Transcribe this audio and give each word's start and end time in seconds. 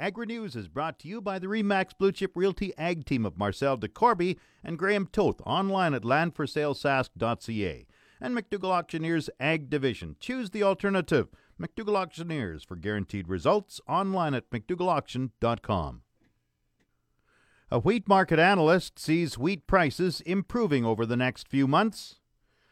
Agri 0.00 0.26
News 0.26 0.54
is 0.54 0.68
brought 0.68 1.00
to 1.00 1.08
you 1.08 1.20
by 1.20 1.40
the 1.40 1.48
Remax 1.48 1.90
Blue 1.98 2.12
Chip 2.12 2.30
Realty 2.36 2.72
Ag 2.78 3.04
team 3.04 3.26
of 3.26 3.36
Marcel 3.36 3.76
DeCorby 3.76 4.38
and 4.62 4.78
Graham 4.78 5.08
Toth 5.08 5.40
online 5.44 5.92
at 5.92 6.02
landforsalesask.ca. 6.02 7.86
And 8.20 8.36
McDougall 8.36 8.70
Auctioneers 8.70 9.28
Ag 9.40 9.68
Division. 9.68 10.14
Choose 10.20 10.50
the 10.50 10.62
alternative. 10.62 11.26
McDougall 11.60 11.96
Auctioneers 11.96 12.62
for 12.62 12.76
guaranteed 12.76 13.28
results 13.28 13.80
online 13.88 14.34
at 14.34 14.48
McDougallAuction.com. 14.50 16.02
A 17.72 17.78
wheat 17.80 18.08
market 18.08 18.38
analyst 18.38 19.00
sees 19.00 19.36
wheat 19.36 19.66
prices 19.66 20.20
improving 20.20 20.84
over 20.84 21.04
the 21.06 21.16
next 21.16 21.48
few 21.48 21.66
months. 21.66 22.20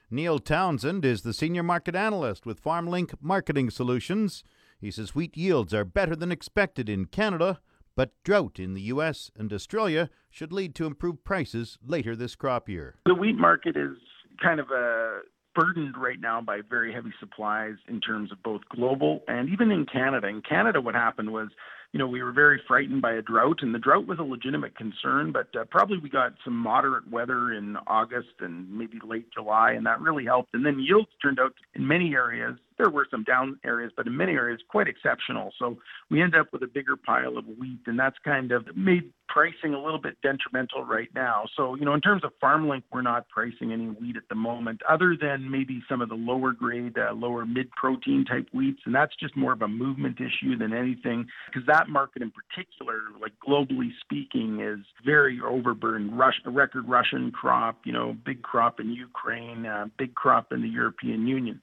Neil 0.09 0.39
Townsend 0.39 1.05
is 1.05 1.23
the 1.23 1.33
senior 1.33 1.65
market 1.65 1.97
analyst 1.97 2.47
with 2.47 2.63
FarmLink 2.63 3.15
Marketing 3.21 3.71
Solutions. 3.71 4.45
He 4.81 4.93
says 4.93 5.17
wheat 5.17 5.37
yields 5.37 5.75
are 5.75 5.85
better 5.85 6.15
than 6.15 6.31
expected 6.31 6.89
in 6.89 7.07
Canada, 7.07 7.61
but 7.97 8.13
drought 8.23 8.61
in 8.61 8.75
the 8.75 8.83
U.S. 8.83 9.33
and 9.37 9.53
Australia 9.53 10.09
should 10.31 10.53
lead 10.53 10.77
to 10.77 10.87
improved 10.87 11.25
prices 11.25 11.77
later 11.85 12.15
this 12.15 12.37
crop 12.37 12.69
year. 12.69 12.95
The 13.05 13.17
wheat 13.17 13.37
market 13.37 13.77
is 13.77 13.97
kind 14.41 14.61
of 14.61 14.71
a 14.71 15.23
burdened 15.57 15.97
right 15.97 16.21
now 16.21 16.41
by 16.41 16.61
very 16.69 16.93
heavy 16.93 17.13
supplies 17.19 17.75
in 17.89 18.01
terms 18.01 18.31
of 18.31 18.41
both 18.45 18.61
global 18.69 19.23
and 19.27 19.49
even 19.49 19.73
in 19.73 19.87
Canada. 19.87 20.29
In 20.29 20.41
Canada, 20.41 20.81
what 20.81 20.95
happened 20.95 21.33
was, 21.33 21.49
you 21.97 21.99
know, 21.99 22.07
we 22.07 22.23
were 22.23 22.31
very 22.31 22.61
frightened 22.69 23.01
by 23.01 23.15
a 23.15 23.23
drought, 23.23 23.61
and 23.63 23.75
the 23.75 23.79
drought 23.79 24.07
was 24.07 24.19
a 24.19 24.23
legitimate 24.23 24.77
concern, 24.77 25.33
but 25.33 25.49
uh, 25.59 25.65
probably 25.71 25.97
we 25.97 26.11
got 26.11 26.35
some 26.45 26.55
moderate 26.55 27.11
weather 27.11 27.55
in 27.55 27.79
August 27.87 28.29
and 28.41 28.71
maybe 28.71 28.99
late 29.03 29.33
July, 29.33 29.73
and 29.73 29.87
that 29.87 29.99
really 30.03 30.27
helped. 30.27 30.53
And 30.53 30.67
then 30.67 30.79
yields 30.79 31.09
turned 31.23 31.41
out 31.41 31.55
in 31.75 31.89
many 31.89 32.13
areas 32.13 32.59
there 32.79 32.91
were 32.91 33.07
some 33.11 33.25
down 33.25 33.59
areas, 33.65 33.93
but 33.97 34.07
in 34.07 34.17
many 34.17 34.33
areas 34.33 34.61
quite 34.69 34.89
exceptional. 34.89 35.53
So 35.59 35.79
we 36.11 36.23
end 36.23 36.35
up 36.35 36.53
with 36.53 36.63
a 36.63 36.67
bigger 36.67 36.97
pile 36.97 37.39
of 37.39 37.47
wheat, 37.47 37.81
and 37.87 37.99
that's 37.99 38.17
kind 38.25 38.53
of 38.53 38.77
made 38.77 39.13
pricing 39.29 39.75
a 39.75 39.83
little 39.83 40.01
bit 40.01 40.17
detrimental 40.23 40.85
right 40.85 41.09
now. 41.15 41.45
So, 41.57 41.75
you 41.75 41.85
know, 41.85 41.95
in 41.95 42.01
terms 42.01 42.23
of 42.25 42.33
FarmLink, 42.43 42.85
we're 42.93 43.03
not 43.03 43.29
pricing 43.29 43.73
any 43.73 43.87
wheat 43.87 44.17
at 44.17 44.29
the 44.29 44.35
moment, 44.35 44.81
other 44.89 45.17
than 45.21 45.51
maybe 45.51 45.83
some 45.89 46.01
of 46.01 46.09
the 46.09 46.15
lower 46.15 46.53
grade, 46.53 46.97
uh, 46.99 47.13
lower 47.13 47.45
mid 47.45 47.71
protein 47.73 48.25
type 48.25 48.49
wheats. 48.53 48.81
And 48.85 48.95
that's 48.95 49.15
just 49.17 49.37
more 49.37 49.53
of 49.53 49.63
a 49.63 49.69
movement 49.69 50.19
issue 50.21 50.57
than 50.57 50.73
anything, 50.73 51.27
because 51.47 51.67
that 51.67 51.86
market 51.89 52.23
in 52.23 52.31
particular, 52.31 53.01
like 53.21 53.33
globally 53.47 53.91
speaking, 54.01 54.61
is 54.61 54.85
very 55.05 55.41
overburdened. 55.41 56.19
Rush, 56.19 56.41
record 56.47 56.89
Russian 56.89 57.31
crop, 57.31 57.81
you 57.85 57.93
know, 57.93 58.17
big 58.25 58.43
crop 58.43 58.81
in 58.81 58.91
Ukraine, 58.93 59.67
uh, 59.67 59.87
big 59.99 60.15
crop 60.15 60.53
in 60.53 60.63
the 60.63 60.69
European 60.69 61.27
Union. 61.27 61.61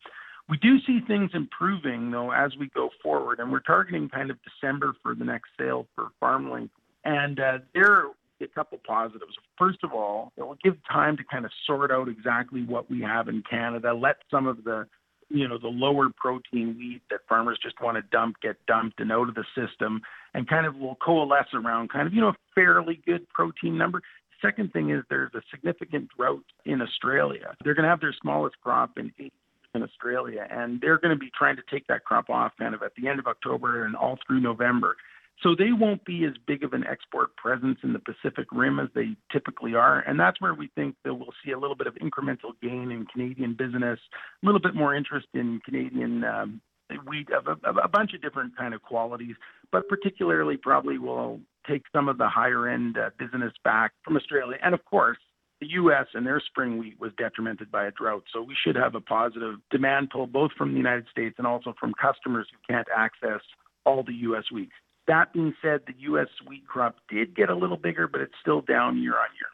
We 0.50 0.58
do 0.58 0.80
see 0.86 1.00
things 1.08 1.32
improving 1.34 2.12
though 2.12 2.32
as 2.32 2.52
we 2.60 2.70
go 2.70 2.90
forward, 3.02 3.40
and 3.40 3.52
we're 3.52 3.62
targeting 3.62 4.10
kind 4.10 4.30
of 4.30 4.38
December 4.44 4.94
for 5.02 5.16
the 5.16 5.24
next 5.24 5.50
sale 5.58 5.88
for 5.96 6.10
FarmLink. 6.22 6.70
And 7.06 7.40
uh, 7.40 7.60
there 7.74 7.92
are 7.92 8.12
a 8.42 8.48
couple 8.48 8.80
positives. 8.86 9.34
First 9.58 9.80
of 9.84 9.94
all, 9.94 10.32
it 10.38 10.44
will 10.44 10.58
give 10.64 10.76
time 10.92 11.18
to 11.18 11.24
kind 11.24 11.46
of 11.46 11.52
sort 11.66 11.92
out 11.92 12.10
exactly 12.10 12.64
what 12.64 12.90
we 12.90 13.02
have 13.02 13.30
in 13.30 13.42
Canada. 13.50 13.94
Let 13.94 14.18
some 14.30 14.48
of 14.48 14.64
the 14.64 14.88
you 15.30 15.48
know 15.48 15.58
the 15.58 15.68
lower 15.68 16.08
protein 16.16 16.76
wheat 16.78 17.02
that 17.10 17.22
farmers 17.28 17.60
just 17.62 17.80
want 17.82 17.98
to 17.98 18.02
dump 18.12 18.36
get 18.42 18.56
dumped 18.68 19.00
and 19.00 19.12
out 19.12 19.30
of 19.30 19.36
the 19.36 19.46
system 19.56 20.02
and 20.34 20.48
kind 20.48 20.66
of 20.66 20.76
will 20.76 20.96
coalesce 20.96 21.54
around 21.54 21.90
kind 21.90 22.08
of 22.08 22.14
you 22.14 22.22
know 22.22 22.30
a 22.30 22.36
fairly 22.56 23.02
good 23.06 23.28
protein 23.30 23.78
number 23.78 24.02
second 24.44 24.74
thing 24.74 24.92
is 24.92 25.04
there's 25.10 25.34
a 25.34 25.42
significant 25.50 26.10
drought 26.18 26.44
in 26.66 26.82
Australia. 26.82 27.56
They're 27.64 27.74
going 27.74 27.84
to 27.84 27.90
have 27.90 28.02
their 28.02 28.16
smallest 28.22 28.60
crop 28.62 28.98
in 28.98 29.12
eight 29.20 29.34
in 29.76 29.82
Australia, 29.82 30.46
and 30.52 30.80
they're 30.82 31.00
going 31.00 31.16
to 31.16 31.20
be 31.20 31.32
trying 31.36 31.56
to 31.56 31.64
take 31.72 31.88
that 31.88 32.04
crop 32.04 32.30
off 32.30 32.52
kind 32.60 32.76
of 32.76 32.84
at 32.84 32.92
the 32.96 33.08
end 33.08 33.20
of 33.20 33.26
October 33.26 33.86
and 33.86 33.96
all 33.96 34.20
through 34.28 34.40
November. 34.40 34.96
So 35.42 35.56
they 35.58 35.72
won't 35.74 36.06
be 36.06 36.24
as 36.26 36.34
big 36.48 36.64
of 36.64 36.74
an 36.74 36.86
export 36.86 37.36
presence 37.36 37.80
in 37.84 37.92
the 37.92 38.00
Pacific 38.00 38.48
Rim 38.52 38.80
as 38.80 38.88
they 38.96 39.16
typically 39.32 39.76
are, 39.76 40.00
and 40.00 40.20
that's 40.20 40.40
where 40.40 40.54
we 40.54 40.70
think 40.76 40.96
that 41.04 41.14
we'll 41.14 41.34
see 41.44 41.52
a 41.52 41.60
little 41.60 41.76
bit 41.76 41.88
of 41.88 41.96
incremental 41.96 42.52
gain 42.62 42.92
in 42.92 43.06
Canadian 43.12 43.54
business, 43.54 44.00
a 44.42 44.46
little 44.46 44.62
bit 44.62 44.76
more 44.76 44.96
interest 44.96 45.28
in 45.34 45.60
Canadian 45.66 46.24
um, 46.24 46.62
wheat 47.08 47.30
of 47.32 47.48
a, 47.48 47.68
of 47.68 47.78
a 47.84 47.88
bunch 47.88 48.14
of 48.14 48.22
different 48.22 48.56
kind 48.56 48.74
of 48.74 48.82
qualities, 48.82 49.36
but 49.72 49.88
particularly 49.90 50.56
probably 50.56 50.98
will 50.98 51.40
take 51.68 51.84
some 51.94 52.08
of 52.08 52.18
the 52.18 52.28
higher 52.28 52.68
end 52.68 52.98
uh, 52.98 53.10
business 53.18 53.54
back 53.64 53.92
from 54.04 54.16
Australia, 54.16 54.58
and 54.64 54.74
of 54.74 54.86
course 54.86 55.18
the 55.62 55.68
U.S. 55.76 56.08
and 56.14 56.26
their 56.26 56.42
spring 56.46 56.78
wheat 56.78 57.00
was 57.00 57.12
detrimented 57.18 57.72
by 57.72 57.86
a 57.86 57.92
drought. 57.92 58.24
So 58.34 58.42
we 58.42 58.56
should 58.66 58.76
have 58.76 58.96
a 58.96 59.02
positive 59.02 59.56
demand 59.72 60.10
pull 60.10 60.28
both 60.28 60.52
from 60.58 60.72
the 60.72 60.78
United 60.78 61.08
States 61.10 61.36
and 61.38 61.48
also 61.48 61.74
from 61.80 61.94
customers 61.94 62.48
who 62.52 62.74
can't 62.74 62.88
access 62.96 63.40
all 63.86 64.04
the 64.04 64.14
U.S. 64.14 64.44
wheat. 64.52 64.70
That 65.08 65.34
being 65.34 65.54
said, 65.62 65.82
the 65.86 65.94
U.S. 66.00 66.28
wheat 66.48 66.66
crop 66.68 66.96
did 67.10 67.36
get 67.36 67.50
a 67.50 67.56
little 67.56 67.78
bigger, 67.78 68.08
but 68.08 68.22
it's 68.22 68.34
still 68.42 68.62
down 68.62 69.02
year 69.02 69.14
on 69.14 69.28
year. 69.36 69.50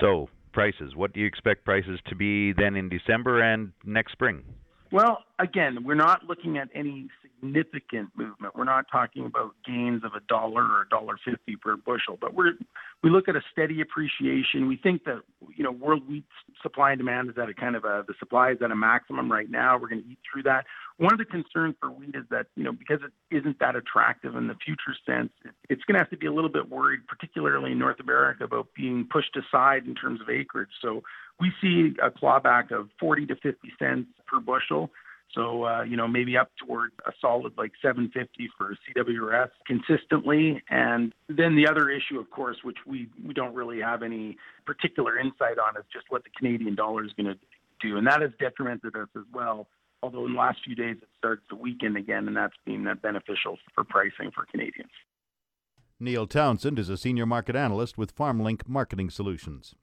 So 0.00 0.28
prices, 0.52 0.96
what 0.96 1.12
do 1.12 1.20
you 1.20 1.26
expect 1.26 1.64
prices 1.64 2.00
to 2.08 2.14
be 2.14 2.52
then 2.52 2.76
in 2.76 2.88
December 2.88 3.42
and 3.42 3.72
next 3.84 4.12
spring? 4.12 4.42
Well, 4.90 5.24
again, 5.38 5.84
we're 5.84 5.94
not 5.94 6.24
looking 6.24 6.56
at 6.56 6.68
any 6.74 7.08
significant 7.22 8.08
movement. 8.16 8.56
We're 8.56 8.64
not 8.64 8.86
talking 8.90 9.26
about 9.26 9.54
gains 9.66 10.02
of 10.02 10.12
a 10.14 10.20
dollar 10.28 10.62
or 10.62 10.82
a 10.82 10.88
dollar 10.88 11.18
fifty 11.22 11.56
per 11.56 11.76
bushel, 11.76 12.16
but 12.18 12.34
we're 12.34 12.52
we 13.02 13.10
look 13.10 13.28
at 13.28 13.36
a 13.36 13.42
steady 13.52 13.80
appreciation. 13.82 14.66
We 14.66 14.76
think 14.76 15.04
that 15.04 15.20
you 15.54 15.62
know 15.62 15.70
world 15.70 16.08
wheat 16.08 16.24
supply 16.62 16.92
and 16.92 16.98
demand 16.98 17.28
is 17.28 17.36
at 17.36 17.50
a 17.50 17.54
kind 17.54 17.76
of 17.76 17.84
a 17.84 18.04
the 18.06 18.14
supply 18.18 18.52
is 18.52 18.58
at 18.62 18.70
a 18.70 18.76
maximum 18.76 19.30
right 19.30 19.50
now. 19.50 19.78
We're 19.78 19.88
going 19.88 20.02
to 20.02 20.08
eat 20.08 20.18
through 20.32 20.44
that. 20.44 20.64
One 20.98 21.12
of 21.12 21.18
the 21.18 21.24
concerns 21.24 21.76
for 21.80 21.90
wheat 21.90 22.14
is 22.14 22.24
that 22.30 22.46
you 22.56 22.64
know 22.64 22.72
because 22.72 23.00
it 23.04 23.36
isn't 23.36 23.60
that 23.60 23.76
attractive 23.76 24.34
in 24.34 24.48
the 24.48 24.56
future 24.56 24.94
sense, 25.06 25.30
it's 25.68 25.82
going 25.84 25.94
to 25.94 26.00
have 26.00 26.10
to 26.10 26.16
be 26.16 26.26
a 26.26 26.32
little 26.32 26.50
bit 26.50 26.68
worried, 26.68 27.06
particularly 27.06 27.72
in 27.72 27.78
North 27.78 28.00
America, 28.00 28.44
about 28.44 28.68
being 28.74 29.06
pushed 29.10 29.36
aside 29.36 29.86
in 29.86 29.94
terms 29.94 30.20
of 30.20 30.28
acreage. 30.28 30.70
So 30.82 31.02
we 31.38 31.52
see 31.60 31.94
a 32.02 32.10
clawback 32.10 32.72
of 32.72 32.88
40 32.98 33.26
to 33.26 33.36
50 33.36 33.72
cents 33.78 34.08
per 34.26 34.40
bushel. 34.40 34.90
So, 35.34 35.64
uh, 35.64 35.82
you 35.82 35.96
know, 35.96 36.08
maybe 36.08 36.36
up 36.36 36.50
toward 36.56 36.90
a 37.06 37.12
solid 37.20 37.52
like 37.58 37.72
750 37.82 38.50
for 38.56 38.74
CWRS 38.88 39.50
consistently. 39.66 40.62
And 40.70 41.12
then 41.28 41.54
the 41.54 41.68
other 41.68 41.90
issue, 41.90 42.18
of 42.18 42.30
course, 42.30 42.56
which 42.64 42.78
we, 42.86 43.08
we 43.24 43.34
don't 43.34 43.54
really 43.54 43.80
have 43.80 44.02
any 44.02 44.36
particular 44.64 45.18
insight 45.18 45.58
on, 45.58 45.76
is 45.76 45.84
just 45.92 46.06
what 46.08 46.24
the 46.24 46.30
Canadian 46.36 46.74
dollar 46.74 47.04
is 47.04 47.12
going 47.12 47.26
to 47.26 47.38
do. 47.80 47.98
And 47.98 48.06
that 48.06 48.22
has 48.22 48.30
detrimented 48.40 48.96
us 48.96 49.08
as 49.16 49.24
well. 49.32 49.68
Although 50.02 50.26
in 50.26 50.32
the 50.32 50.38
last 50.38 50.60
few 50.64 50.74
days 50.74 50.96
it 51.02 51.08
starts 51.18 51.42
to 51.50 51.56
weaken 51.56 51.96
again, 51.96 52.28
and 52.28 52.36
that's 52.36 52.56
been 52.64 52.86
uh, 52.86 52.94
beneficial 52.94 53.58
for 53.74 53.84
pricing 53.84 54.30
for 54.34 54.46
Canadians. 54.50 54.90
Neil 56.00 56.26
Townsend 56.26 56.78
is 56.78 56.88
a 56.88 56.96
senior 56.96 57.26
market 57.26 57.56
analyst 57.56 57.98
with 57.98 58.14
FarmLink 58.14 58.68
Marketing 58.68 59.10
Solutions. 59.10 59.74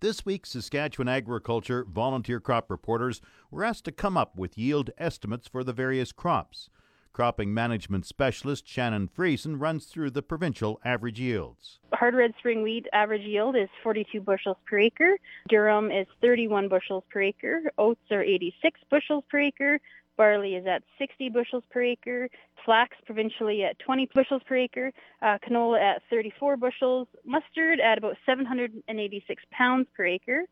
This 0.00 0.24
week, 0.24 0.46
Saskatchewan 0.46 1.08
agriculture 1.08 1.84
volunteer 1.84 2.38
crop 2.38 2.70
reporters 2.70 3.20
were 3.50 3.64
asked 3.64 3.84
to 3.86 3.92
come 3.92 4.16
up 4.16 4.36
with 4.36 4.56
yield 4.56 4.90
estimates 4.96 5.48
for 5.48 5.64
the 5.64 5.72
various 5.72 6.12
crops. 6.12 6.70
Cropping 7.12 7.52
management 7.52 8.06
specialist 8.06 8.66
Shannon 8.66 9.08
Friesen 9.08 9.60
runs 9.60 9.86
through 9.86 10.10
the 10.10 10.22
provincial 10.22 10.80
average 10.84 11.18
yields. 11.18 11.80
Hard 11.92 12.14
red 12.14 12.32
spring 12.38 12.62
wheat 12.62 12.86
average 12.92 13.22
yield 13.22 13.56
is 13.56 13.68
42 13.82 14.20
bushels 14.20 14.56
per 14.66 14.78
acre. 14.78 15.16
Durum 15.50 15.90
is 15.90 16.06
31 16.20 16.68
bushels 16.68 17.04
per 17.10 17.22
acre. 17.22 17.62
Oats 17.76 18.00
are 18.10 18.22
86 18.22 18.80
bushels 18.90 19.24
per 19.28 19.40
acre. 19.40 19.80
Barley 20.16 20.56
is 20.56 20.66
at 20.66 20.82
60 20.98 21.30
bushels 21.30 21.62
per 21.70 21.82
acre. 21.82 22.28
Flax 22.64 22.96
provincially 23.06 23.62
at 23.64 23.78
20 23.78 24.10
bushels 24.14 24.42
per 24.46 24.56
acre. 24.56 24.92
Uh, 25.22 25.38
canola 25.48 25.80
at 25.80 26.02
34 26.10 26.56
bushels. 26.56 27.08
Mustard 27.24 27.80
at 27.80 27.96
about 27.96 28.16
786 28.26 29.42
pounds 29.50 29.86
per 29.96 30.04
acre. 30.04 30.44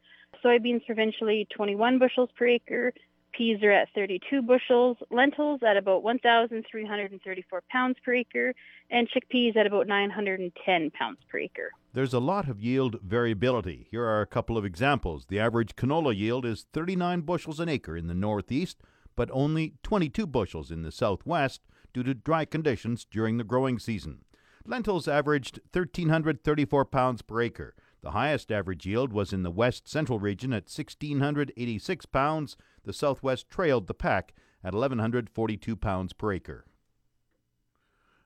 Soybeans 0.42 0.86
provincially 0.86 1.46
21 1.54 1.98
bushels 1.98 2.30
per 2.36 2.46
acre. 2.46 2.92
Peas 3.36 3.62
are 3.62 3.72
at 3.72 3.88
32 3.94 4.42
bushels. 4.42 4.97
Lentils 5.10 5.60
at 5.62 5.76
about 5.76 6.02
1,334 6.02 7.62
pounds 7.70 7.97
per 8.04 8.14
acre. 8.14 8.54
And 8.91 9.08
chickpeas 9.08 9.56
at 9.56 9.66
about 9.66 9.86
910 9.86 10.91
pounds 10.92 11.18
per 11.30 11.38
acre. 11.38 11.71
There's 11.92 12.15
a 12.15 12.21
lot 12.21 12.48
of 12.48 12.60
yield 12.60 13.00
variability. 13.03 13.88
Here 13.91 14.04
are 14.04 14.21
a 14.21 14.27
couple 14.27 14.56
of 14.56 14.65
examples. 14.65 15.27
The 15.27 15.41
average 15.41 15.77
canola 15.77 16.16
yield 16.16 16.47
is 16.47 16.66
39 16.72 17.22
bushels 17.22 17.60
an 17.60 17.68
acre 17.68 17.97
in 17.97 18.06
the 18.06 18.15
northeast 18.15 18.78
but 19.16 19.30
only 19.33 19.74
22 19.83 20.27
bushels 20.27 20.71
in 20.71 20.83
the 20.83 20.92
southwest 20.92 21.62
due 21.92 22.03
to 22.04 22.15
dry 22.15 22.44
conditions 22.44 23.06
during 23.10 23.38
the 23.38 23.44
growing 23.44 23.78
season. 23.78 24.21
Lentils 24.65 25.09
averaged 25.09 25.60
1,334 25.72 26.84
pounds 26.84 27.22
per 27.22 27.41
acre. 27.41 27.74
The 28.06 28.12
highest 28.12 28.53
average 28.53 28.86
yield 28.86 29.12
was 29.12 29.32
in 29.32 29.42
the 29.42 29.50
west 29.50 29.88
central 29.88 30.20
region 30.20 30.53
at 30.53 30.70
1,686 30.72 32.06
pounds. 32.06 32.56
The 32.84 32.92
southwest 32.92 33.50
trailed 33.50 33.88
the 33.88 33.94
pack 33.94 34.32
at 34.62 34.74
1,142 34.74 35.74
pounds 35.74 36.12
per 36.12 36.32
acre. 36.32 36.66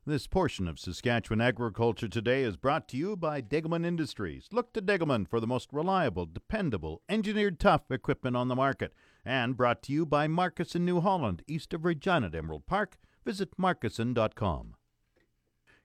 This 0.05 0.27
portion 0.27 0.69
of 0.69 0.79
Saskatchewan 0.79 1.41
Agriculture 1.41 2.09
Today 2.09 2.43
is 2.43 2.59
brought 2.59 2.89
to 2.89 2.99
you 2.99 3.17
by 3.17 3.41
Degelman 3.41 3.87
Industries. 3.87 4.49
Look 4.53 4.75
to 4.75 4.83
Degelman 4.83 5.27
for 5.27 5.41
the 5.41 5.47
most 5.47 5.73
reliable, 5.73 6.27
dependable, 6.27 7.01
engineered 7.09 7.59
tough 7.59 7.91
equipment 7.91 8.37
on 8.37 8.49
the 8.49 8.57
market. 8.57 8.93
And 9.25 9.57
brought 9.57 9.83
to 9.85 9.95
you 9.95 10.05
by 10.05 10.29
Markusson 10.29 10.83
New 10.83 11.01
Holland, 11.01 11.43
east 11.47 11.73
of 11.73 11.87
Regina 11.87 12.27
at 12.27 12.35
Emerald 12.35 12.67
Park. 12.67 12.99
Visit 13.25 13.57
markusson.com. 13.57 14.75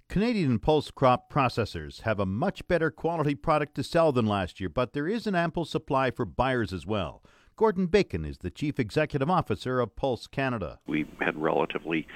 Canadian 0.08 0.60
pulse 0.60 0.92
crop 0.92 1.32
processors 1.32 2.02
have 2.02 2.20
a 2.20 2.26
much 2.26 2.66
better 2.68 2.90
quality 2.90 3.36
product 3.36 3.76
to 3.76 3.84
sell 3.84 4.12
than 4.12 4.26
last 4.26 4.60
year, 4.60 4.70
but 4.70 4.94
there 4.94 5.08
is 5.08 5.28
an 5.28 5.36
ample 5.36 5.66
supply 5.66 6.10
for 6.10 6.26
buyers 6.26 6.72
as 6.72 6.86
well. 6.86 7.22
Gordon 7.58 7.88
Bacon 7.88 8.24
is 8.24 8.38
the 8.38 8.50
Chief 8.50 8.80
Executive 8.80 9.30
Officer 9.30 9.80
of 9.80 9.96
Pulse 9.96 10.28
Canada. 10.28 10.80
We 10.88 11.06
had 11.20 11.42
relatively 11.42 12.08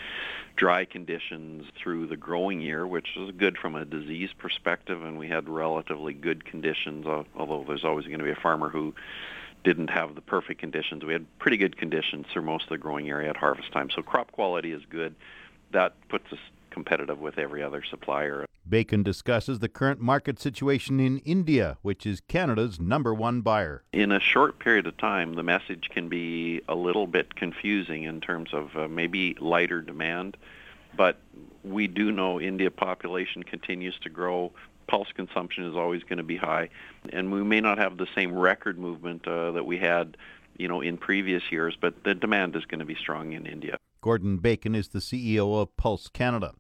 dry 0.56 0.86
conditions 0.86 1.66
through 1.82 2.08
the 2.08 2.18
growing 2.18 2.62
year, 2.62 2.86
which 2.86 3.18
is 3.18 3.32
good 3.38 3.58
from 3.58 3.76
a 3.76 3.86
disease 3.86 4.30
perspective, 4.38 5.04
and 5.04 5.18
we 5.18 5.28
had 5.28 5.50
relatively 5.50 6.14
good 6.14 6.46
conditions, 6.46 7.06
although 7.06 7.66
there's 7.68 7.86
always 7.86 8.06
going 8.06 8.20
to 8.20 8.26
be 8.26 8.32
a 8.32 8.36
farmer 8.36 8.70
who 8.70 8.94
didn't 9.64 9.90
have 9.90 10.16
the 10.16 10.22
perfect 10.22 10.62
conditions. 10.62 11.04
We 11.04 11.14
had 11.14 11.26
pretty 11.40 11.58
good 11.58 11.78
conditions 11.78 12.28
through 12.32 12.44
most 12.44 12.64
of 12.66 12.70
the 12.70 12.78
growing 12.78 13.10
area 13.10 13.30
at 13.30 13.38
harvest 13.38 13.72
time. 13.74 13.90
So 13.94 14.02
crop 14.02 14.32
quality 14.32 14.72
is 14.72 14.84
good. 14.90 15.16
That 15.72 15.96
puts 16.10 16.32
us 16.32 16.40
competitive 16.70 17.20
with 17.20 17.38
every 17.38 17.64
other 17.64 17.84
supplier. 17.84 18.46
Bacon 18.68 19.02
discusses 19.02 19.60
the 19.60 19.70
current 19.70 20.00
market 20.00 20.40
situation 20.40 21.00
in 21.00 21.20
India, 21.20 21.78
which 21.82 22.06
is 22.06 22.22
Canada's 22.22 22.80
number 22.80 23.14
one 23.14 23.42
buyer. 23.42 23.84
In 23.94 24.12
a 24.12 24.20
short 24.20 24.60
period 24.60 24.86
of 24.86 24.96
time, 24.98 25.34
the 25.34 25.44
message 25.44 25.90
can 25.90 26.08
be 26.08 26.62
a 26.68 26.76
little 26.76 27.08
bit 27.08 27.36
confusing 27.36 28.04
in 28.04 28.22
terms 28.22 28.54
of 28.54 28.76
uh, 28.78 28.88
maybe 28.88 29.36
lighter 29.40 29.82
demand, 29.82 30.38
but 30.96 31.18
we 31.64 31.88
do 31.88 32.12
know 32.12 32.40
India 32.40 32.70
population 32.70 33.44
continues 33.44 33.98
to 34.00 34.10
grow. 34.10 34.52
Pulse 34.88 35.12
consumption 35.16 35.66
is 35.66 35.76
always 35.76 36.04
going 36.04 36.18
to 36.18 36.24
be 36.24 36.38
high, 36.38 36.70
and 37.12 37.32
we 37.32 37.44
may 37.44 37.62
not 37.62 37.78
have 37.78 37.98
the 37.98 38.08
same 38.16 38.38
record 38.38 38.78
movement 38.78 39.28
uh, 39.28 39.52
that 39.52 39.66
we 39.66 39.78
had, 39.78 40.16
you 40.58 40.68
know, 40.68 40.82
in 40.82 40.98
previous 40.98 41.52
years, 41.52 41.76
but 41.80 42.04
the 42.04 42.14
demand 42.14 42.56
is 42.56 42.66
going 42.66 42.80
to 42.80 42.86
be 42.86 42.96
strong 42.96 43.34
in 43.34 43.46
India. 43.46 43.78
Gordon 44.02 44.38
Bacon 44.38 44.76
is 44.76 44.90
the 44.90 45.00
CEO 45.00 45.62
of 45.62 45.76
Pulse 45.76 46.08
Canada. 46.08 46.54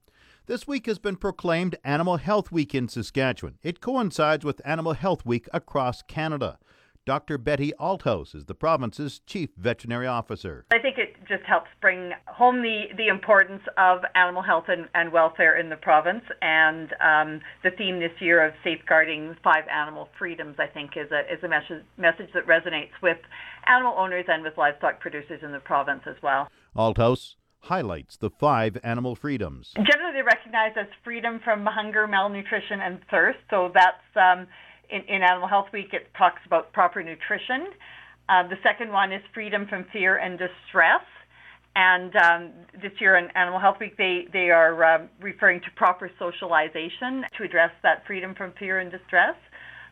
This 0.47 0.67
week 0.67 0.87
has 0.87 0.99
been 0.99 1.15
proclaimed 1.15 1.77
Animal 1.85 2.17
Health 2.17 2.51
Week 2.51 2.75
in 2.75 2.89
Saskatchewan. 2.89 3.57
It 3.63 3.79
coincides 3.79 4.43
with 4.43 4.61
Animal 4.65 4.93
Health 4.93 5.25
Week 5.25 5.47
across 5.53 6.01
Canada. 6.01 6.59
Dr. 7.09 7.39
Betty 7.39 7.73
Althouse 7.79 8.35
is 8.35 8.45
the 8.45 8.53
province's 8.53 9.17
chief 9.25 9.49
veterinary 9.57 10.05
officer. 10.05 10.67
I 10.71 10.77
think 10.77 10.99
it 10.99 11.15
just 11.27 11.41
helps 11.43 11.69
bring 11.81 12.11
home 12.27 12.61
the, 12.61 12.83
the 12.97 13.07
importance 13.07 13.63
of 13.79 14.01
animal 14.13 14.43
health 14.43 14.65
and, 14.67 14.87
and 14.93 15.11
welfare 15.11 15.57
in 15.57 15.71
the 15.71 15.75
province. 15.75 16.21
And 16.43 16.93
um, 17.01 17.41
the 17.63 17.71
theme 17.71 17.99
this 17.99 18.11
year 18.19 18.45
of 18.45 18.53
safeguarding 18.63 19.35
five 19.43 19.63
animal 19.73 20.09
freedoms, 20.19 20.57
I 20.59 20.67
think, 20.67 20.91
is 20.97 21.09
a, 21.11 21.21
is 21.21 21.43
a 21.43 21.47
message, 21.47 21.83
message 21.97 22.29
that 22.35 22.45
resonates 22.45 22.93
with 23.01 23.17
animal 23.65 23.95
owners 23.97 24.25
and 24.27 24.43
with 24.43 24.55
livestock 24.55 24.99
producers 24.99 25.39
in 25.41 25.51
the 25.51 25.61
province 25.61 26.03
as 26.05 26.21
well. 26.21 26.47
Althouse 26.75 27.37
highlights 27.61 28.17
the 28.17 28.29
five 28.29 28.77
animal 28.83 29.15
freedoms. 29.15 29.73
Generally, 29.75 30.13
they 30.13 30.21
recognize 30.21 30.73
as 30.79 30.85
freedom 31.03 31.39
from 31.43 31.65
hunger, 31.65 32.05
malnutrition, 32.05 32.79
and 32.81 32.99
thirst. 33.09 33.39
So 33.49 33.71
that's 33.73 33.97
um, 34.15 34.45
in, 34.89 35.01
in, 35.13 35.21
Animal 35.23 35.47
Health 35.47 35.67
Week, 35.73 35.89
it 35.93 36.07
talks 36.17 36.41
about 36.45 36.73
proper 36.73 37.03
nutrition. 37.03 37.67
Uh, 38.27 38.47
the 38.47 38.57
second 38.63 38.91
one 38.91 39.11
is 39.11 39.21
freedom 39.33 39.65
from 39.67 39.85
fear 39.91 40.17
and 40.17 40.37
distress. 40.37 41.01
And 41.75 42.15
um, 42.15 42.51
this 42.73 42.91
year 42.99 43.17
in 43.17 43.29
Animal 43.35 43.59
Health 43.59 43.77
Week, 43.79 43.95
they, 43.97 44.25
they 44.33 44.49
are 44.49 44.83
uh, 44.83 45.07
referring 45.21 45.61
to 45.61 45.67
proper 45.75 46.09
socialization 46.19 47.23
to 47.37 47.43
address 47.43 47.71
that 47.83 48.05
freedom 48.07 48.33
from 48.35 48.53
fear 48.59 48.79
and 48.79 48.91
distress. 48.91 49.35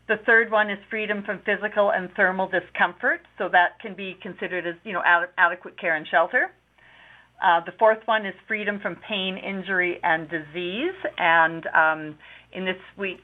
The 0.08 0.18
third 0.26 0.52
one 0.52 0.70
is 0.70 0.78
freedom 0.90 1.24
from 1.24 1.42
physical 1.46 1.92
and 1.92 2.10
thermal 2.16 2.48
discomfort, 2.48 3.22
so 3.38 3.50
that 3.52 3.80
can 3.82 3.94
be 3.94 4.18
considered 4.22 4.66
as 4.66 4.76
you 4.86 4.94
know 4.94 5.02
ad- 5.06 5.30
adequate 5.38 5.80
care 5.80 5.96
and 5.96 6.08
shelter. 6.08 6.52
Uh, 7.44 7.60
the 7.66 7.74
fourth 7.78 8.00
one 8.06 8.26
is 8.26 8.34
freedom 8.48 8.80
from 8.80 8.96
pain, 9.08 9.38
injury, 9.38 10.00
and 10.02 10.30
disease. 10.30 10.96
And 11.18 11.68
um, 11.68 12.16
in 12.54 12.66
this 12.66 12.82
week, 12.98 13.20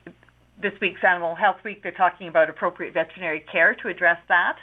this 0.61 0.73
week's 0.81 1.03
Animal 1.03 1.35
Health 1.35 1.57
Week, 1.63 1.81
they're 1.83 1.91
talking 1.91 2.27
about 2.27 2.49
appropriate 2.49 2.93
veterinary 2.93 3.43
care 3.51 3.75
to 3.81 3.87
address 3.89 4.17
that. 4.29 4.57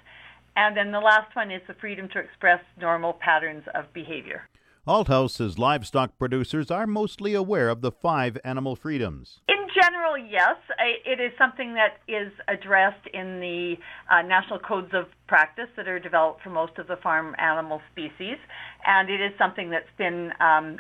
And 0.57 0.77
then 0.77 0.93
the 0.93 1.01
last 1.01 1.35
one 1.35 1.51
is 1.51 1.63
the 1.69 1.75
freedom 1.75 2.09
to 2.13 2.19
express 2.19 2.61
normal 2.81 3.15
patterns 3.15 3.65
of 3.75 3.93
behavior. 3.93 4.43
Althouse 4.87 5.33
says 5.33 5.59
livestock 5.59 6.19
producers 6.19 6.71
are 6.71 6.87
mostly 6.87 7.35
aware 7.35 7.69
of 7.69 7.83
the 7.83 7.93
five 7.93 8.39
animal 8.45 8.75
freedoms. 8.75 9.41
In 9.47 9.69
general, 9.75 10.17
yes. 10.19 10.57
It 11.05 11.21
is 11.21 11.33
something 11.39 11.75
that 11.75 11.99
is 12.09 12.33
addressed 12.49 13.07
in 13.13 13.41
the 13.41 13.77
uh, 14.11 14.23
national 14.23 14.59
codes 14.59 14.91
of 14.95 15.07
practice 15.29 15.69
that 15.77 15.87
are 15.87 15.99
developed 16.01 16.43
for 16.43 16.51
most 16.51 16.79
of 16.79 16.89
the 16.89 16.97
farm 16.97 17.37
animal 17.39 17.81
species, 17.93 18.39
and 18.85 19.11
it 19.11 19.21
is 19.21 19.33
something 19.39 19.71
that's 19.71 19.95
been 19.99 20.33
um, 20.41 20.79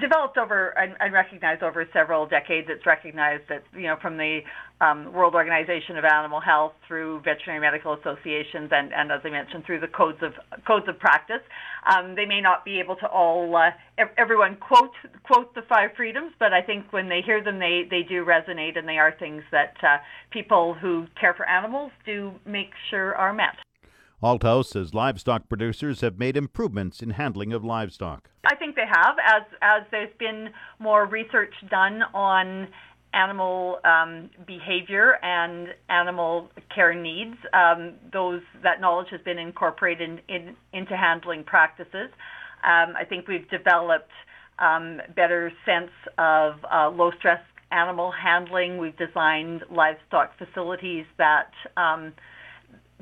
developed 0.00 0.38
over 0.38 0.74
and, 0.76 0.94
and, 0.98 1.12
recognized 1.12 1.62
over 1.62 1.86
several 1.92 2.26
decades. 2.26 2.66
It's 2.70 2.84
recognized 2.84 3.44
that 3.48 3.62
you 3.72 3.86
know 3.86 3.96
from 4.02 4.16
the 4.16 4.40
um, 4.80 5.12
World 5.12 5.34
Organization 5.34 5.96
of 5.96 6.04
Animal 6.04 6.40
Health 6.40 6.72
through 6.88 7.20
veterinary 7.20 7.60
medical 7.60 7.94
associations 7.94 8.70
and, 8.72 8.92
and 8.92 9.12
as 9.12 9.20
I 9.24 9.30
mentioned 9.30 9.64
through 9.64 9.80
the 9.80 9.88
codes 9.88 10.18
of 10.22 10.32
codes 10.66 10.86
of 10.88 10.98
practice. 10.98 11.42
Um, 11.86 12.14
they 12.16 12.24
may 12.24 12.40
not 12.40 12.64
be 12.64 12.80
able 12.80 12.96
to 12.96 13.06
all 13.06 13.54
uh, 13.54 13.70
everyone 14.18 14.56
quote 14.56 14.92
quote 15.22 15.54
the 15.54 15.62
five 15.68 15.90
freedoms, 15.96 16.32
but 16.38 16.52
I 16.52 16.62
think 16.62 16.92
when 16.92 17.08
they 17.08 17.20
hear 17.24 17.42
them, 17.42 17.58
they 17.58 17.82
they 17.88 18.02
do 18.02 18.24
resonate 18.24 18.78
and 18.78 18.88
they 18.88 18.98
are 18.98 19.14
things 19.18 19.42
that 19.52 19.74
uh, 19.82 19.98
people 20.30 20.74
who 20.74 21.06
care 21.20 21.34
for 21.34 21.48
animals 21.48 21.92
do 22.04 22.32
make 22.44 22.70
sure 22.90 23.14
are 23.14 23.32
met. 23.32 23.63
Althouse 24.24 24.68
says 24.68 24.94
livestock 24.94 25.50
producers 25.50 26.00
have 26.00 26.18
made 26.18 26.34
improvements 26.34 27.02
in 27.02 27.10
handling 27.10 27.52
of 27.52 27.62
livestock. 27.62 28.30
I 28.46 28.54
think 28.54 28.74
they 28.74 28.86
have, 28.86 29.16
as 29.22 29.42
as 29.60 29.82
there's 29.90 30.14
been 30.18 30.48
more 30.78 31.04
research 31.04 31.52
done 31.68 32.00
on 32.14 32.68
animal 33.12 33.80
um, 33.84 34.30
behavior 34.46 35.18
and 35.22 35.74
animal 35.90 36.48
care 36.74 36.94
needs. 36.94 37.36
Um, 37.52 37.96
those 38.14 38.40
that 38.62 38.80
knowledge 38.80 39.08
has 39.10 39.20
been 39.20 39.38
incorporated 39.38 40.22
in, 40.26 40.34
in, 40.34 40.56
into 40.72 40.96
handling 40.96 41.44
practices. 41.44 42.08
Um, 42.64 42.94
I 42.96 43.04
think 43.06 43.28
we've 43.28 43.48
developed 43.50 44.10
um, 44.58 45.02
better 45.14 45.52
sense 45.66 45.92
of 46.16 46.54
uh, 46.72 46.88
low 46.88 47.10
stress 47.18 47.42
animal 47.70 48.10
handling. 48.10 48.78
We've 48.78 48.96
designed 48.96 49.64
livestock 49.70 50.32
facilities 50.38 51.04
that 51.18 51.50
um, 51.76 52.14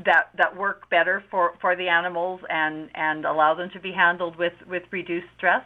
that 0.04 0.30
that 0.36 0.56
work 0.56 0.88
better 0.90 1.22
for, 1.30 1.52
for 1.60 1.76
the 1.76 1.88
animals 1.88 2.40
and, 2.48 2.88
and 2.94 3.24
allow 3.24 3.54
them 3.54 3.68
to 3.74 3.80
be 3.80 3.92
handled 3.92 4.36
with, 4.36 4.54
with 4.68 4.82
reduced 4.90 5.26
stress. 5.36 5.64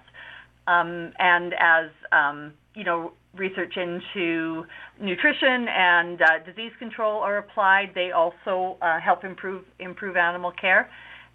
Um, 0.67 1.13
and 1.19 1.55
as 1.55 1.91
um, 2.11 2.53
you 2.75 2.85
know, 2.85 3.13
research 3.35 3.75
into 3.77 4.65
nutrition 5.01 5.67
and 5.69 6.21
uh, 6.21 6.27
disease 6.45 6.73
control 6.79 7.21
are 7.21 7.39
applied, 7.39 7.93
they 7.95 8.11
also 8.11 8.77
uh, 8.83 9.01
help 9.01 9.25
improve 9.25 9.65
improve 9.79 10.17
animal 10.17 10.53
care. 10.61 10.91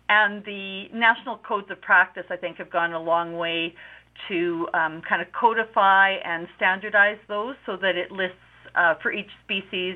And 0.10 0.43
the 0.43 0.86
national 0.93 1.38
codes 1.38 1.67
of 1.71 1.79
practice, 1.81 2.25
I 2.29 2.36
think, 2.36 2.57
have 2.57 2.69
gone 2.69 2.93
a 2.93 3.01
long 3.01 3.38
way 3.38 3.74
to 4.27 4.67
um, 4.74 5.01
kind 5.07 5.21
of 5.21 5.29
codify 5.31 6.15
and 6.24 6.48
standardize 6.57 7.17
those 7.27 7.55
so 7.65 7.77
that 7.77 7.95
it 7.95 8.12
lists 8.12 8.36
uh, 8.75 8.95
for 9.01 9.12
each 9.12 9.29
species 9.43 9.95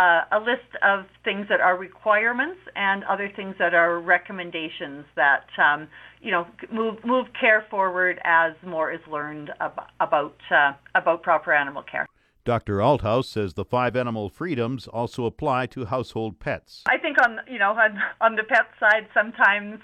uh, 0.00 0.24
a 0.32 0.38
list 0.38 0.72
of 0.82 1.04
things 1.24 1.46
that 1.50 1.60
are 1.60 1.76
requirements 1.76 2.58
and 2.74 3.04
other 3.04 3.30
things 3.36 3.54
that 3.58 3.74
are 3.74 4.00
recommendations 4.00 5.04
that 5.14 5.46
um, 5.58 5.88
you 6.22 6.30
know 6.30 6.46
move 6.72 6.96
move 7.04 7.26
care 7.38 7.66
forward 7.70 8.18
as 8.24 8.52
more 8.66 8.90
is 8.90 9.00
learned 9.10 9.50
ab- 9.60 9.88
about 10.00 10.36
uh, 10.50 10.72
about 10.94 11.22
proper 11.22 11.52
animal 11.52 11.82
care. 11.82 12.06
Dr. 12.46 12.78
Althouse 12.78 13.26
says 13.26 13.52
the 13.54 13.64
five 13.64 13.94
animal 13.94 14.30
freedoms 14.30 14.88
also 14.88 15.26
apply 15.26 15.66
to 15.66 15.84
household 15.84 16.40
pets. 16.40 16.82
I 16.88 16.96
think 16.96 17.18
on 17.22 17.40
you 17.46 17.58
know 17.58 17.72
on, 17.72 17.98
on 18.22 18.36
the 18.36 18.44
pet 18.44 18.68
side 18.78 19.06
sometimes 19.12 19.80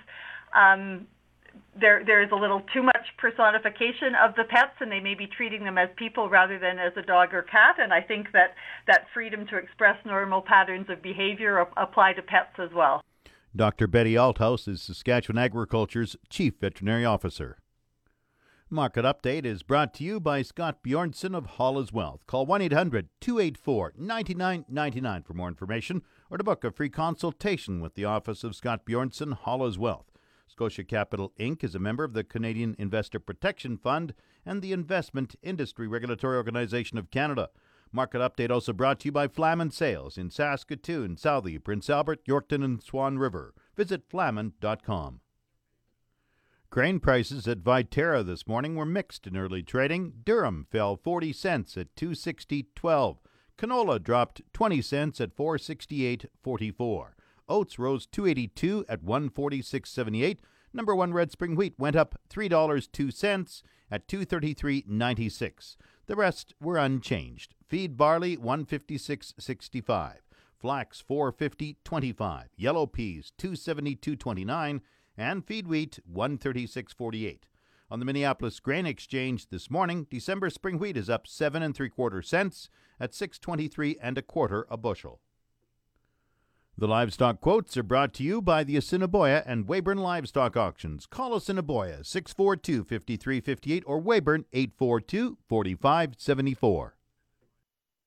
um, 0.55 1.07
there 1.81 2.03
there 2.05 2.23
is 2.23 2.31
a 2.33 2.37
little 2.37 2.63
too 2.73 2.83
much 2.83 3.07
personification 3.19 4.15
of 4.23 4.35
the 4.37 4.45
pets 4.45 4.77
and 4.81 4.91
they 4.91 5.01
may 5.01 5.15
be 5.15 5.27
treating 5.27 5.65
them 5.65 5.79
as 5.79 5.89
people 5.97 6.29
rather 6.29 6.59
than 6.59 6.79
as 6.79 6.93
a 6.97 7.03
dog 7.03 7.35
or 7.35 7.43
cat 7.43 7.77
and 7.79 7.93
I 7.93 8.01
think 8.01 8.33
that 8.33 8.55
that 8.87 9.07
freedom 9.13 9.47
to 9.49 9.57
express 9.57 9.97
normal 10.05 10.43
patterns 10.43 10.87
of 10.89 11.03
behavior 11.03 11.67
apply 11.77 12.15
to 12.15 12.23
pets 12.23 12.59
as 12.59 12.71
well. 12.75 13.03
Dr. 13.55 13.87
Betty 13.87 14.15
Althouse 14.15 14.69
is 14.69 14.83
Saskatchewan 14.83 15.39
Agriculture's 15.39 16.17
Chief 16.29 16.55
Veterinary 16.61 17.05
Officer. 17.05 17.59
Market 18.69 19.05
Update 19.05 19.45
is 19.45 19.63
brought 19.63 19.95
to 19.95 20.05
you 20.05 20.19
by 20.19 20.43
Scott 20.43 20.83
Bjornson 20.83 21.37
of 21.37 21.47
Hall's 21.47 21.93
Wealth. 21.93 22.27
Call 22.27 22.47
1 22.47 22.63
800 22.63 23.09
284 23.21 23.93
9999 23.97 25.23
for 25.23 25.35
more 25.35 25.47
information 25.47 26.03
or 26.29 26.37
to 26.37 26.43
book 26.43 26.65
a 26.65 26.73
free 26.73 26.91
consultation 26.91 27.81
with 27.81 27.95
the 27.95 28.05
office 28.05 28.43
of 28.43 28.57
Scott 28.57 28.85
Bjornson, 28.85 29.35
Hall's 29.35 29.79
Wealth. 29.79 30.11
Scotia 30.47 30.85
Capital 30.85 31.33
Inc. 31.39 31.65
is 31.65 31.75
a 31.75 31.79
member 31.79 32.05
of 32.05 32.13
the 32.13 32.25
Canadian 32.25 32.77
Investor 32.79 33.19
Protection 33.19 33.77
Fund 33.77 34.15
and 34.45 34.63
the 34.63 34.73
Investment 34.73 35.35
Industry 35.43 35.89
Regulatory 35.89 36.37
Organization 36.37 36.99
of 36.99 37.11
Canada. 37.11 37.51
Market 37.93 38.19
update 38.21 38.51
also 38.51 38.73
brought 38.73 39.01
to 39.01 39.07
you 39.07 39.13
by 39.13 39.29
Flaman 39.29 39.71
Sales 39.71 40.19
in 40.19 40.31
Saskatoon, 40.31 41.17
Southey, 41.17 41.59
Prince 41.59 41.89
Albert, 41.91 42.25
Yorkton, 42.27 42.65
and 42.65 42.83
Swan 42.83 43.19
River. 43.19 43.55
Visit 43.77 44.03
flaman.com. 44.09 45.21
Grain 46.69 47.01
prices 47.01 47.47
at 47.47 47.63
Viterra 47.63 48.25
this 48.27 48.47
morning 48.47 48.75
were 48.75 48.85
mixed 48.85 49.27
in 49.27 49.37
early 49.37 49.63
trading. 49.63 50.13
Durum 50.25 50.67
fell 50.69 50.97
40 50.97 51.33
cents 51.33 51.77
at 51.77 51.95
260.12. 51.95 53.19
Canola 53.57 54.03
dropped 54.03 54.43
20 54.53 54.83
cents 54.83 55.21
at 55.21 55.35
468.44. 55.35 57.16
Oats 57.49 57.79
rose 57.79 58.07
282 58.07 58.85
at 58.89 59.05
146.78. 59.05 60.39
Number 60.73 60.95
1 60.95 61.13
red 61.13 61.31
spring 61.31 61.57
wheat 61.57 61.75
went 61.79 61.97
up 61.97 62.21
$3.02 62.29 63.63
at 63.91 64.09
233.96. 64.09 65.77
The 66.07 66.17
rest 66.17 66.55
were 66.61 66.77
unchanged. 66.77 67.55
Feed 67.69 67.97
barley 67.97 68.37
156.65. 68.37 70.15
Flax 70.59 71.03
450.25. 71.09 72.45
Yellow 72.57 72.87
peas 72.87 73.33
272.29 73.39 74.81
and 75.17 75.47
feed 75.47 75.67
wheat 75.67 75.99
136.48. 76.13 77.39
On 77.89 78.01
the 78.01 78.05
Minneapolis 78.05 78.59
Grain 78.59 78.85
Exchange 78.85 79.49
this 79.49 79.71
morning, 79.71 80.07
December 80.11 80.51
spring 80.51 80.79
wheat 80.79 80.97
is 80.97 81.09
up 81.09 81.27
7 81.27 81.63
and 81.63 81.75
3 81.75 81.89
quarter 81.89 82.21
cents 82.21 82.69
at 82.99 83.15
623 83.15 83.97
and 84.03 84.19
a 84.19 84.23
quarter 84.23 84.67
a 84.69 84.77
bushel. 84.77 85.21
The 86.79 86.87
livestock 86.87 87.41
quotes 87.41 87.75
are 87.79 87.83
brought 87.83 88.13
to 88.15 88.23
you 88.23 88.43
by 88.43 88.63
the 88.63 88.77
Assiniboia 88.77 89.43
and 89.47 89.67
Weyburn 89.67 89.97
Livestock 89.97 90.59
Auctions. 90.59 91.07
Call 91.07 91.35
Assiniboia 91.35 92.05
642 92.05 92.85
5358 92.85 93.83
or 93.87 93.99
Weyburn 93.99 94.45
842 94.53 95.39
4574. 95.49 96.95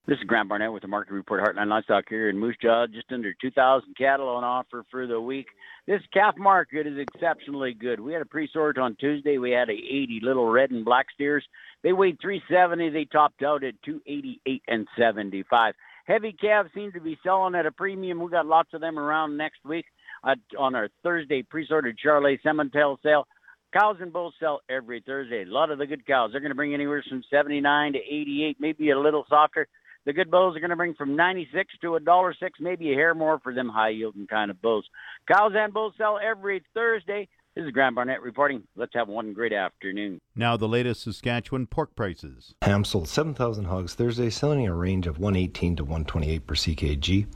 This 0.06 0.18
is 0.18 0.24
Grant 0.24 0.48
Barnett 0.48 0.72
with 0.72 0.82
the 0.82 0.88
Market 0.88 1.14
Report 1.14 1.42
Heartland 1.42 1.66
Livestock 1.66 2.04
here 2.08 2.28
in 2.28 2.38
Moose 2.38 2.56
Jaw. 2.62 2.86
Just 2.86 3.10
under 3.10 3.34
2,000 3.40 3.96
cattle 3.98 4.28
on 4.28 4.44
offer 4.44 4.84
for 4.88 5.08
the 5.08 5.20
week. 5.20 5.46
This 5.88 6.02
calf 6.12 6.36
market 6.38 6.86
is 6.86 6.96
exceptionally 6.96 7.74
good. 7.74 7.98
We 7.98 8.12
had 8.12 8.22
a 8.22 8.26
pre-sort 8.26 8.78
on 8.78 8.94
Tuesday. 9.00 9.38
We 9.38 9.50
had 9.50 9.68
a 9.68 9.72
80 9.72 10.20
little 10.22 10.46
red 10.46 10.70
and 10.70 10.84
black 10.84 11.06
steers. 11.12 11.44
They 11.82 11.92
weighed 11.92 12.18
370. 12.22 12.90
They 12.90 13.04
topped 13.06 13.42
out 13.42 13.64
at 13.64 13.82
288 13.82 14.62
and 14.68 14.86
75. 14.96 15.74
Heavy 16.06 16.32
calves 16.32 16.70
seem 16.74 16.92
to 16.92 17.00
be 17.00 17.18
selling 17.22 17.54
at 17.54 17.66
a 17.66 17.72
premium. 17.72 18.22
We 18.22 18.30
got 18.30 18.46
lots 18.46 18.70
of 18.72 18.80
them 18.80 18.98
around 18.98 19.36
next 19.36 19.64
week 19.64 19.86
uh, 20.24 20.34
on 20.58 20.74
our 20.74 20.88
Thursday 21.02 21.42
pre-sorted 21.42 21.98
Charolais 22.04 22.40
Simmental 22.44 22.96
sale. 23.02 23.26
Cows 23.72 23.98
and 24.00 24.12
bulls 24.12 24.34
sell 24.40 24.60
every 24.68 25.02
Thursday. 25.06 25.44
A 25.44 25.52
lot 25.52 25.70
of 25.70 25.78
the 25.78 25.86
good 25.86 26.04
cows. 26.04 26.30
They're 26.32 26.40
going 26.40 26.50
to 26.50 26.56
bring 26.56 26.74
anywhere 26.74 27.04
from 27.08 27.22
79 27.30 27.92
to 27.92 27.98
88, 27.98 28.56
maybe 28.58 28.90
a 28.90 28.98
little 28.98 29.24
softer. 29.28 29.68
The 30.06 30.12
good 30.12 30.30
bulls 30.30 30.56
are 30.56 30.60
going 30.60 30.70
to 30.70 30.76
bring 30.76 30.94
from 30.94 31.14
96 31.14 31.74
to 31.82 31.94
a 31.94 32.00
dollar 32.00 32.34
six, 32.40 32.58
maybe 32.58 32.90
a 32.90 32.94
hair 32.94 33.14
more 33.14 33.38
for 33.38 33.54
them 33.54 33.68
high 33.68 33.90
yielding 33.90 34.26
kind 34.26 34.50
of 34.50 34.60
bulls. 34.60 34.86
Cows 35.30 35.52
and 35.54 35.72
bulls 35.72 35.92
sell 35.98 36.18
every 36.18 36.64
Thursday. 36.74 37.28
This 37.56 37.64
is 37.64 37.72
Graham 37.72 37.96
Barnett 37.96 38.22
reporting. 38.22 38.62
Let's 38.76 38.94
have 38.94 39.08
one 39.08 39.32
great 39.32 39.52
afternoon. 39.52 40.20
Now 40.36 40.56
the 40.56 40.68
latest 40.68 41.02
Saskatchewan 41.02 41.66
pork 41.66 41.96
prices. 41.96 42.54
Ham 42.62 42.84
sold 42.84 43.08
7,000 43.08 43.64
hogs 43.64 43.92
Thursday, 43.92 44.30
selling 44.30 44.62
in 44.62 44.70
a 44.70 44.74
range 44.74 45.08
of 45.08 45.18
118 45.18 45.74
to 45.74 45.82
128 45.82 46.46
per 46.46 46.54
ckg. 46.54 47.26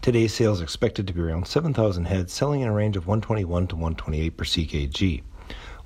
Today's 0.00 0.32
sales 0.32 0.60
expected 0.60 1.08
to 1.08 1.12
be 1.12 1.22
around 1.22 1.48
7,000 1.48 2.04
heads, 2.04 2.32
selling 2.32 2.60
in 2.60 2.68
a 2.68 2.72
range 2.72 2.96
of 2.96 3.08
121 3.08 3.66
to 3.66 3.74
128 3.74 4.36
per 4.36 4.44
ckg. 4.44 5.22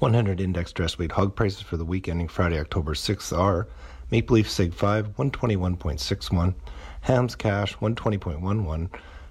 100 0.01 0.39
index 0.39 0.71
dress 0.71 0.99
weight 0.99 1.13
hog 1.13 1.35
prices 1.35 1.63
for 1.63 1.79
the 1.79 1.85
week 1.87 2.09
ending 2.09 2.29
Friday, 2.29 2.61
October 2.61 2.93
6th 2.93 3.37
are 3.37 3.69
Maple 4.11 4.35
Leaf 4.35 4.51
Sig 4.51 4.75
5, 4.75 5.17
121.61, 5.17 6.55
Hams 7.01 7.35
Cash, 7.35 7.75
120.11, 7.77 8.91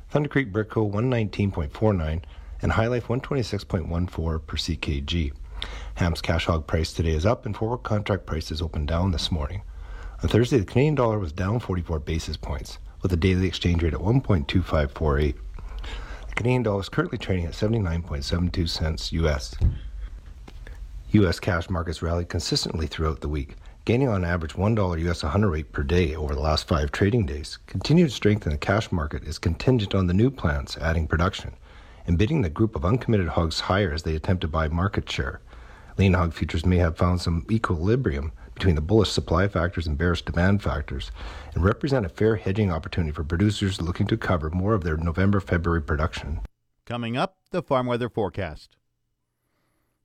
Thunder 0.09 0.29
Creek 0.29 0.51
Brickco, 0.51 0.91
119.49, 0.91 2.23
and 2.61 2.71
HyLife 2.71 3.03
126.14 3.03 4.47
per 4.47 4.57
CKG. 4.57 5.33
Ham's 5.95 6.21
cash 6.21 6.45
hog 6.45 6.67
price 6.67 6.93
today 6.93 7.11
is 7.11 7.25
up, 7.25 7.45
and 7.45 7.55
forward 7.55 7.79
contract 7.79 8.25
prices 8.25 8.61
opened 8.61 8.87
down 8.87 9.11
this 9.11 9.31
morning. 9.31 9.61
On 10.23 10.29
Thursday, 10.29 10.59
the 10.59 10.65
Canadian 10.65 10.95
dollar 10.95 11.19
was 11.19 11.31
down 11.31 11.59
44 11.59 11.99
basis 11.99 12.37
points, 12.37 12.79
with 13.01 13.13
a 13.13 13.17
daily 13.17 13.47
exchange 13.47 13.83
rate 13.83 13.93
at 13.93 13.99
1.2548. 13.99 15.35
The 16.27 16.35
Canadian 16.35 16.63
dollar 16.63 16.81
is 16.81 16.89
currently 16.89 17.17
trading 17.17 17.45
at 17.45 17.53
79.72 17.53 18.69
cents 18.69 19.11
US. 19.11 19.55
U.S. 21.11 21.39
cash 21.39 21.69
markets 21.69 22.01
rallied 22.01 22.29
consistently 22.29 22.85
throughout 22.85 23.21
the 23.21 23.29
week, 23.29 23.55
gaining 23.85 24.09
on 24.09 24.25
average 24.25 24.53
$1 24.53 25.07
US 25.07 25.23
100 25.23 25.49
rate 25.49 25.71
per 25.71 25.83
day 25.83 26.15
over 26.15 26.35
the 26.35 26.41
last 26.41 26.67
five 26.67 26.91
trading 26.91 27.25
days. 27.25 27.57
Continued 27.67 28.11
strength 28.11 28.45
in 28.45 28.51
the 28.51 28.57
cash 28.57 28.91
market 28.91 29.23
is 29.23 29.39
contingent 29.39 29.95
on 29.95 30.07
the 30.07 30.13
new 30.13 30.29
plants 30.29 30.77
adding 30.77 31.07
production 31.07 31.53
and 32.07 32.17
bidding 32.17 32.41
the 32.41 32.49
group 32.49 32.75
of 32.75 32.85
uncommitted 32.85 33.27
hogs 33.27 33.59
higher 33.61 33.93
as 33.93 34.03
they 34.03 34.15
attempt 34.15 34.41
to 34.41 34.47
buy 34.47 34.67
market 34.67 35.09
share. 35.09 35.41
Lean 35.97 36.13
hog 36.13 36.33
futures 36.33 36.65
may 36.65 36.77
have 36.77 36.97
found 36.97 37.19
some 37.21 37.45
equilibrium 37.51 38.31
between 38.53 38.75
the 38.75 38.81
bullish 38.81 39.11
supply 39.11 39.47
factors 39.47 39.85
and 39.85 39.97
bearish 39.97 40.23
demand 40.23 40.63
factors 40.63 41.11
and 41.53 41.63
represent 41.63 42.05
a 42.05 42.09
fair 42.09 42.37
hedging 42.37 42.71
opportunity 42.71 43.11
for 43.11 43.23
producers 43.23 43.81
looking 43.81 44.07
to 44.07 44.17
cover 44.17 44.49
more 44.49 44.73
of 44.73 44.83
their 44.83 44.97
November 44.97 45.39
February 45.39 45.81
production. 45.81 46.39
Coming 46.85 47.17
up, 47.17 47.37
the 47.51 47.61
farm 47.61 47.85
weather 47.87 48.09
forecast. 48.09 48.77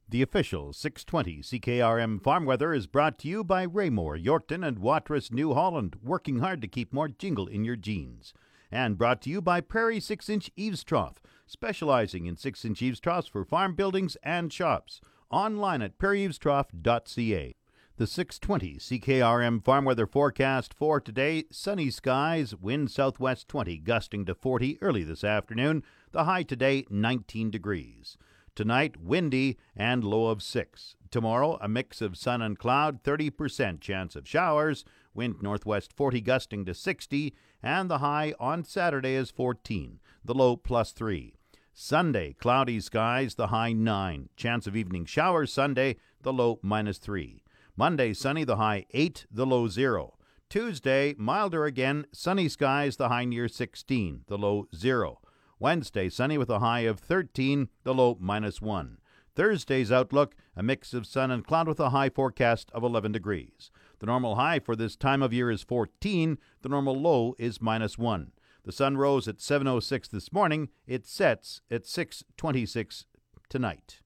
The 0.08 0.20
official 0.20 0.74
620 0.74 1.40
CKRM 1.40 2.22
Farm 2.22 2.44
Weather 2.44 2.74
is 2.74 2.86
brought 2.86 3.18
to 3.20 3.28
you 3.28 3.42
by 3.42 3.62
Raymore, 3.62 4.18
Yorkton, 4.18 4.66
and 4.66 4.78
Watrous 4.78 5.32
New 5.32 5.54
Holland, 5.54 5.96
working 6.02 6.40
hard 6.40 6.60
to 6.60 6.68
keep 6.68 6.92
more 6.92 7.08
jingle 7.08 7.46
in 7.46 7.64
your 7.64 7.76
jeans. 7.76 8.34
And 8.74 8.96
brought 8.96 9.20
to 9.22 9.30
you 9.30 9.42
by 9.42 9.60
Prairie 9.60 10.00
6 10.00 10.30
inch 10.30 10.50
Eaves 10.56 10.82
Trough, 10.82 11.20
specializing 11.46 12.24
in 12.24 12.38
6 12.38 12.64
inch 12.64 12.80
eaves 12.80 13.00
troughs 13.00 13.28
for 13.28 13.44
farm 13.44 13.74
buildings 13.74 14.16
and 14.22 14.50
shops. 14.50 15.02
Online 15.30 15.82
at 15.82 15.98
prairieeavestrough.ca. 15.98 17.54
The 17.98 18.06
620 18.06 18.78
CKRM 18.78 19.62
Farm 19.62 19.84
Weather 19.84 20.06
Forecast 20.06 20.72
for 20.72 20.98
today 21.00 21.44
sunny 21.50 21.90
skies, 21.90 22.56
wind 22.56 22.90
southwest 22.90 23.46
20, 23.48 23.76
gusting 23.76 24.24
to 24.24 24.34
40 24.34 24.78
early 24.80 25.04
this 25.04 25.22
afternoon. 25.22 25.84
The 26.12 26.24
high 26.24 26.42
today 26.42 26.86
19 26.88 27.50
degrees. 27.50 28.16
Tonight, 28.54 29.00
windy 29.00 29.56
and 29.74 30.04
low 30.04 30.26
of 30.26 30.42
6. 30.42 30.96
Tomorrow, 31.10 31.58
a 31.62 31.68
mix 31.68 32.02
of 32.02 32.18
sun 32.18 32.42
and 32.42 32.58
cloud, 32.58 33.02
30% 33.02 33.80
chance 33.80 34.14
of 34.14 34.28
showers, 34.28 34.84
wind 35.14 35.36
northwest 35.40 35.90
40 35.94 36.20
gusting 36.20 36.66
to 36.66 36.74
60, 36.74 37.34
and 37.62 37.88
the 37.88 37.98
high 37.98 38.34
on 38.38 38.62
Saturday 38.62 39.14
is 39.14 39.30
14, 39.30 40.00
the 40.22 40.34
low 40.34 40.56
plus 40.56 40.92
3. 40.92 41.34
Sunday, 41.72 42.34
cloudy 42.34 42.78
skies, 42.78 43.36
the 43.36 43.46
high 43.46 43.72
9. 43.72 44.28
Chance 44.36 44.66
of 44.66 44.76
evening 44.76 45.06
showers 45.06 45.50
Sunday, 45.50 45.96
the 46.20 46.32
low 46.32 46.58
minus 46.62 46.98
3. 46.98 47.42
Monday, 47.74 48.12
sunny, 48.12 48.44
the 48.44 48.56
high 48.56 48.84
8, 48.90 49.24
the 49.30 49.46
low 49.46 49.66
0. 49.66 50.18
Tuesday, 50.50 51.14
milder 51.16 51.64
again, 51.64 52.04
sunny 52.12 52.50
skies, 52.50 52.96
the 52.98 53.08
high 53.08 53.24
near 53.24 53.48
16, 53.48 54.24
the 54.26 54.36
low 54.36 54.68
0. 54.76 55.20
Wednesday, 55.62 56.08
sunny 56.08 56.36
with 56.36 56.50
a 56.50 56.58
high 56.58 56.80
of 56.80 56.98
13, 56.98 57.68
the 57.84 57.94
low 57.94 58.18
minus 58.18 58.60
1. 58.60 58.98
Thursday's 59.36 59.92
outlook, 59.92 60.34
a 60.56 60.62
mix 60.62 60.92
of 60.92 61.06
sun 61.06 61.30
and 61.30 61.46
cloud 61.46 61.68
with 61.68 61.78
a 61.78 61.90
high 61.90 62.08
forecast 62.08 62.68
of 62.72 62.82
11 62.82 63.12
degrees. 63.12 63.70
The 64.00 64.06
normal 64.06 64.34
high 64.34 64.58
for 64.58 64.74
this 64.74 64.96
time 64.96 65.22
of 65.22 65.32
year 65.32 65.52
is 65.52 65.62
14, 65.62 66.36
the 66.62 66.68
normal 66.68 67.00
low 67.00 67.36
is 67.38 67.62
minus 67.62 67.96
1. 67.96 68.32
The 68.64 68.72
sun 68.72 68.96
rose 68.96 69.28
at 69.28 69.40
7:06 69.40 70.08
this 70.08 70.32
morning. 70.32 70.68
It 70.84 71.06
sets 71.06 71.60
at 71.70 71.86
6:26 71.86 73.06
tonight. 73.48 74.02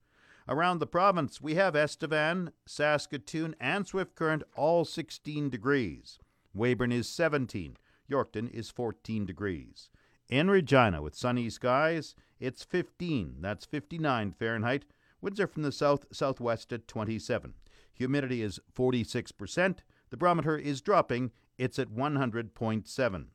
Around 0.47 0.81
the 0.81 0.87
province, 0.87 1.41
we 1.41 1.55
have 1.55 1.75
Estevan, 1.75 2.53
Saskatoon, 2.67 3.57
and 3.59 3.87
Swift 3.87 4.15
Current 4.15 4.43
all 4.57 4.85
16 4.85 5.49
degrees. 5.49 6.19
Weyburn 6.55 6.93
is 6.93 7.09
17. 7.09 7.79
Yorkton 8.11 8.51
is 8.51 8.69
14 8.69 9.25
degrees. 9.25 9.89
In 10.28 10.50
Regina, 10.50 11.02
with 11.02 11.14
sunny 11.14 11.49
skies, 11.49 12.16
it's 12.40 12.64
15. 12.64 13.37
That's 13.40 13.64
59 13.64 14.33
Fahrenheit. 14.33 14.85
Winds 15.21 15.38
are 15.38 15.47
from 15.47 15.62
the 15.62 15.71
south 15.71 16.06
southwest 16.11 16.73
at 16.73 16.88
27. 16.88 17.54
Humidity 17.95 18.42
is 18.42 18.59
46%. 18.76 19.78
The 20.11 20.16
barometer 20.16 20.59
is 20.59 20.80
dropping. 20.80 21.30
It's 21.59 21.78
at 21.78 21.90
100.7. 21.90 23.26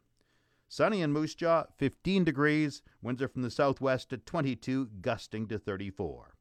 Sunny 0.68 1.02
in 1.02 1.12
Moose 1.12 1.36
Jaw, 1.36 1.64
15 1.78 2.24
degrees. 2.24 2.82
Winds 3.02 3.22
are 3.22 3.28
from 3.28 3.42
the 3.42 3.52
southwest 3.52 4.14
at 4.14 4.26
22, 4.26 4.90
gusting 5.02 5.48
to 5.48 5.58
34. 5.58 6.36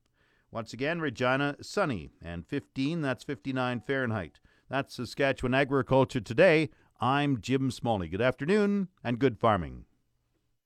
Once 0.51 0.73
again, 0.73 1.01
Regina, 1.01 1.57
sunny 1.63 2.11
and 2.21 2.45
15. 2.47 3.03
That's 3.03 3.25
59 3.25 3.83
Fahrenheit. 3.87 4.41
That's 4.69 4.95
Saskatchewan 4.95 5.55
Agriculture 5.55 6.21
Today. 6.21 6.71
I'm 7.01 7.41
Jim 7.41 7.71
Smalley. 7.71 8.09
Good 8.09 8.21
afternoon 8.21 8.89
and 9.03 9.19
good 9.19 9.39
farming. 9.39 9.85